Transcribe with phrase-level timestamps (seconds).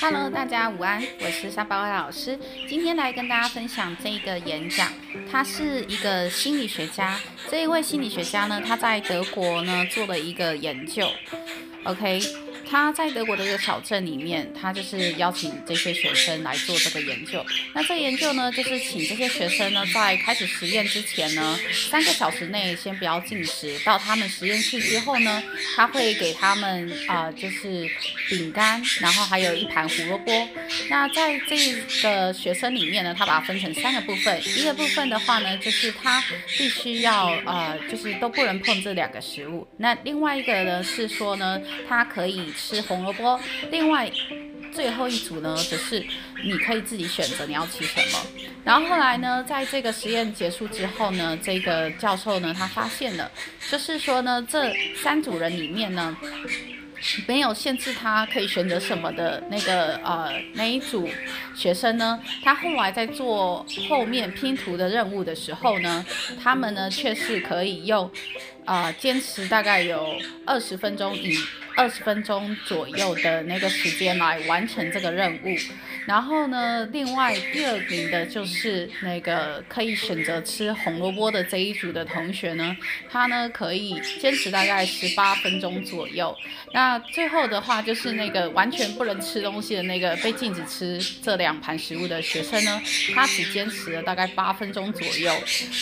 [0.00, 2.38] Hello，大家午安，我是沙巴威老师。
[2.68, 4.92] 今天来跟大家分享这个演讲，
[5.30, 7.18] 他是一个心理学家。
[7.50, 11.08] 这一位心理学家呢，他在德国呢做了一个研究。
[11.84, 12.45] OK。
[12.68, 17.44] 他在德国的一个小镇里面，他就是邀请这些学生来做这个研究。
[17.72, 21.58] 那这研究呢，就是请这些学生呢，在开始实验之前呢，
[21.90, 23.78] 三个小时内先不要进食。
[23.84, 25.42] 到他们实验室之后呢，
[25.76, 27.88] 他会给他们啊，就是
[28.28, 30.48] 饼干，然后还有一盘胡萝卜。
[30.90, 31.56] 那在这
[32.02, 34.42] 个学生里面呢，他把它分成三个部分。
[34.58, 36.22] 一个部分的话呢，就是他
[36.58, 39.66] 必须要呃，就是都不能碰这两个食物。
[39.78, 42.52] 那另外一个呢，是说呢，他可以。
[42.56, 43.38] 吃红萝卜，
[43.70, 44.10] 另外
[44.72, 46.04] 最后一组呢，则是
[46.44, 48.18] 你可以自己选择你要吃什么。
[48.64, 53.30] 然后后来呢，在这个实验结束之后呢，这个教授呢，他发现了，
[53.70, 56.16] 就是说呢，这三组人里面呢，
[57.26, 61.08] 没有限制他可以选择什么的那个呃那一组
[61.54, 66.04] 学生呢，他后来在做后面拼图的任务的时候呢，
[66.42, 68.10] 他们呢却是可以用
[68.64, 71.38] 啊坚持大概有二十分钟以。
[71.76, 75.54] 二十分钟左右的那个时间来完成这个任务，
[76.06, 82.74] 然后呢，另外第二名的就是那个可以选择吃红萝卜的这一组的同学呢，
[83.10, 86.34] 他呢可以坚持大概十八分钟左右。
[86.72, 92.80] 那最后的话就是那个完全不能吃东西的那个被禁止吃这两盘食物的学生呢，
[93.14, 95.32] 他只坚持了大概八分钟左右。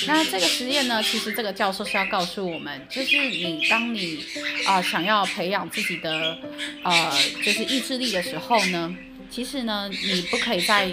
[0.08, 4.24] 那这个实验呢，其实这个教授是要告诉我们，就是你当你
[4.66, 6.38] 啊想要培养自己的
[6.82, 7.12] 呃，
[7.44, 8.96] 就是意志力的时候呢。
[9.30, 10.88] 其实呢，你不可以在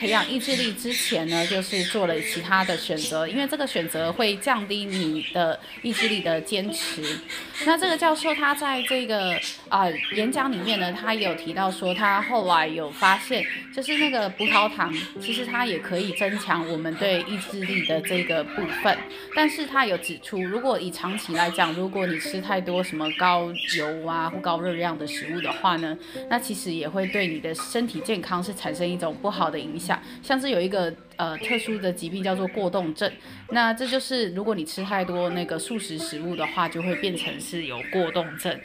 [0.00, 7.02] 培养意志力之前呢，就是做了其他的选择，因为这个选择会降低你的意志力的坚持。
[7.66, 9.38] 那这个教授他在这个
[9.72, 13.42] 啊演讲里面呢，他也有提到说，他后来有发现，
[13.74, 18.98] 就是那个葡萄糖，其实它也可以增强我们对意志力的这个部分。
[19.34, 25.96] 但是他有指出，如果以长期来讲，如果你吃太多什么高油啊或高热量的食物的话呢，
[26.28, 33.10] 那其实也会对你的身体健康是产生一种不好的影响，像是有一个呃特殊的疾病叫做过动症，
[33.48, 38.60] 那这就是如果你吃太多那个素食食物的话，就会变成是有过动症，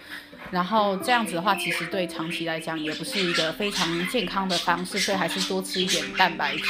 [0.51, 6.63] 然后这样子的话，其实对长期来讲也不是一个非常健康的方式，所以还是多吃一点蛋白质。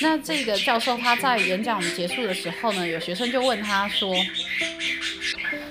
[0.00, 4.14] 那这个教授他在演讲结束的时候呢，有学生就问他说。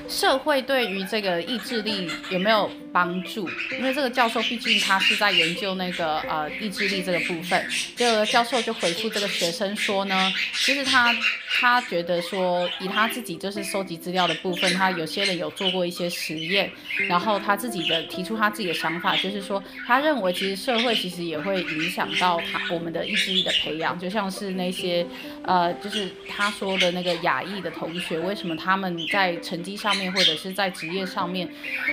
[0.10, 3.48] 社会对于这个意志力有没有帮助？
[3.78, 7.68] 因为这个教授毕竟他是在研究那个呃意志力这个部分。
[7.96, 11.14] 这个教授就回复这个学生说呢，其实他
[11.60, 16.72] 他觉得说，以他自己就是收集资料的部分，他有些人有做过一些实验，
[17.10, 25.06] 然后他自己的提出他自己的想法，就是说他认为其实社会其实也会影响到他我们的意志力的培养，就像是那些
[25.44, 29.98] 呃就是他说的那个亚裔的同学，为什么他们在成绩上。
[29.98, 31.50] 面或者是在职业上面，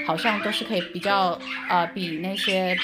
[0.06, 2.76] 好像都是可以比较呃比那些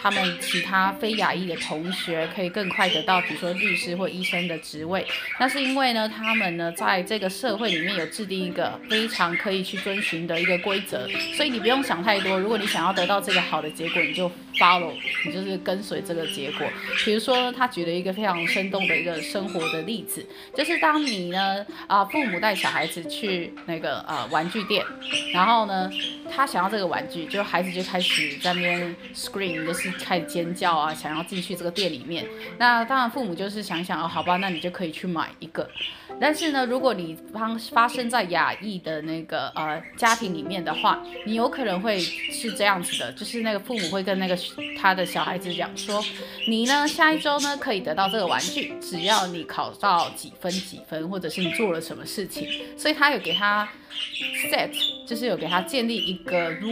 [0.00, 5.06] 他们其他非亚裔的同学可以更快得到，比如说律师或医生的职位。
[5.38, 12.38] 那是因为呢，他们呢在这个社会里面有制定一个非常可以去遵循的一个规则，所以你不用想太多。
[12.38, 14.28] 如果你想要得到这个好的结果，你就
[14.58, 14.92] follow，
[15.24, 16.66] 你就是跟随这个结果。
[17.04, 20.26] 比如说，他举了一个非常生动的一个生活的例子，
[20.56, 24.48] 就是当你呢啊父母带小孩子去那个呃玩。
[24.48, 24.82] 具店，
[25.34, 25.90] 然后呢，
[26.34, 32.26] 他想要这个玩具，就孩子就开始在那边 scream，就是开始尖叫啊，想要进去这个店里面。
[32.58, 35.68] 那当然父母就是想想哦，好吧，那你就可以去买一个。
[36.20, 44.36] 但是呢，如果你发发生在亚裔的那个呃家庭里面的话，你有可能会是这样子的，就是那个父母会跟那个
[44.80, 46.04] 他的小孩子讲说，
[46.48, 52.48] 你呢下一周呢可以得到这个玩具，只要你考到几分几分，或者是你做了什么事情。
[52.76, 53.68] 所以他有给他。
[54.50, 54.70] set
[55.08, 56.70] 就是有给他建立一个弱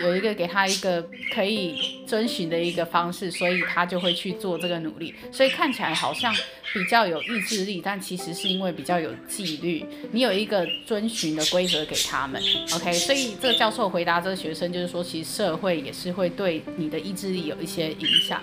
[0.00, 5.14] 有一个给他一个可以遵循的一个方式，所以他就会去做这个努力。
[5.30, 6.34] 所以看起来好像
[6.74, 9.86] 比较有意志力，但其实是因为比较有纪律。
[10.10, 12.42] 你有一个遵循的规则给他们
[12.74, 12.92] ，OK？
[12.92, 18.42] 所以这个教授回答这个学生就是说，其实社会也是会对你的意志力有一些影响。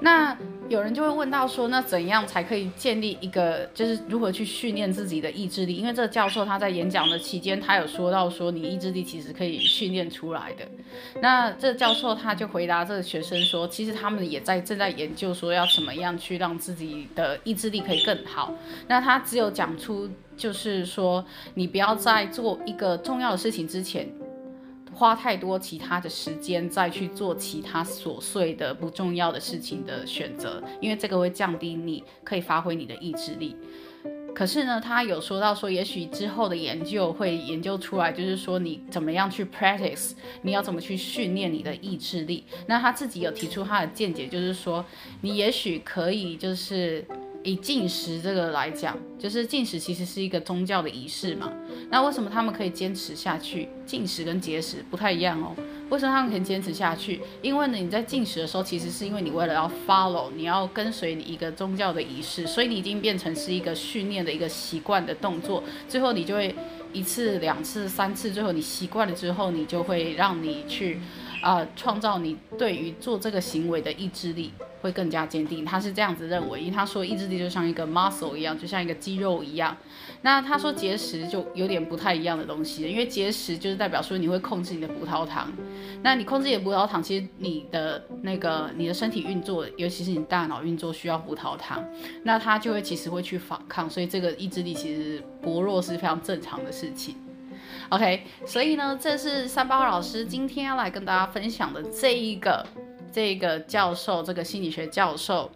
[0.00, 0.36] 那
[0.68, 5.76] 有人就会问到说，那怎样才可以建立一个，就是如何去训练自己的意志力？
[5.76, 10.66] 因为这个教授他在演讲的期间，他有说到说，你意志力其实可以训练出来的。
[11.20, 18.54] 那这个教授他就回答这个学生说，其实他们也在正在研究说要怎么样去让自己的意志力可以更好。
[18.88, 21.24] 那他只有讲出，就是说
[21.54, 24.08] 你不要在做一个重要的事情之前。
[24.94, 33.56] 花太多其他的时间再去做其他琐碎的不重要的事情的选择，因为这个会降低你可以发挥你的意志力。
[34.34, 40.12] 可是呢，他有说到说，也许之后的研究会研究出来，就是说你怎么样去 practice，
[40.42, 42.44] 你要怎么去训练你的意志力。
[42.66, 44.84] 那他自己有提出他的见解，就是说
[45.20, 47.04] 你也许可以就是。
[47.44, 51.52] 以进食这个来讲，就是进食其实是一个宗教的仪式嘛。
[51.90, 53.68] 那为什么他们可以坚持下去？
[53.86, 55.54] 进食跟节食不太一样哦。
[55.90, 57.20] 为什么他们可以坚持下去？
[57.42, 65.62] 因为呢，你在进食的时候，其实是因为你为了要 follow，你要跟随你一个宗教的仪式，所以你已经变成是一个训练的一个习惯的动作。
[65.86, 66.54] 最后你就会
[66.94, 70.98] 一次、两次、三次，最后你习惯了之后，你就会让你去。
[71.44, 74.50] 啊，创造你对于做这个行为的意志力
[74.80, 75.62] 会更加坚定。
[75.62, 79.76] 他是这样子认为，因为他说意志力就像一个 muscle 一样，就像一个肌肉一样。
[80.22, 85.52] 那他说节食就有点不太一样的东西，因为节食就是代表说你会控制你的葡萄糖。
[86.02, 91.84] 那你控制你的葡萄糖，其实你的那个你的身体运作，尤其是你大脑运作需要葡萄糖，
[92.22, 97.16] 那它就会其实会去反抗，所以这个意志力其实薄弱是非常正常的事情。
[97.90, 102.66] OK，所以呢，这是三包老师今天要来跟大家分享的这一个
[103.12, 105.50] 这个教授，这个心理学教授，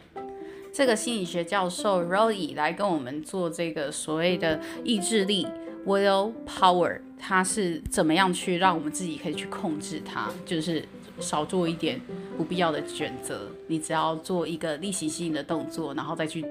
[0.72, 5.46] 这个心理学教授 Roy 来跟我们做这个所谓的意志力
[5.86, 10.86] Will Power，他是怎么样去让我们自己可以去控制它，就是
[11.19, 12.00] 少做一点
[12.36, 16.44] 不必要的选择，你只要做一个例行性的动作，然后再去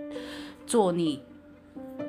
[0.66, 1.22] 做你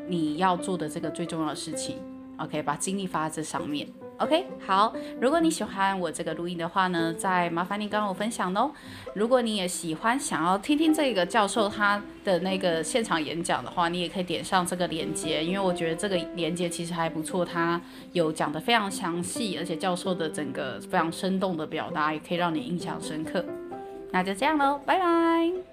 [0.09, 1.99] 你要做的这个最重要的事情。
[2.39, 3.87] OK，把精力发在这上面。
[4.19, 4.93] OK，好。
[5.21, 8.71] 如果你喜欢我这个录音的话呢，再麻烦你跟我分享哦。
[9.15, 17.81] 如果你也喜欢想要听听这个教授他的那个现场演讲的话，你也可以点上这个链接，因为我觉得这个链接其实还不错，他
[18.13, 23.45] 有讲的非常详细，而且教授的整个非常生动的表达，也可以让你印象深刻。
[24.11, 25.68] 那就这样喽，拜拜。